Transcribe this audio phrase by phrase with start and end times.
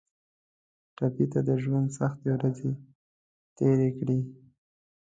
[0.95, 2.71] ټپي د ژوند سختې ورځې
[3.57, 4.19] تېرې کړي.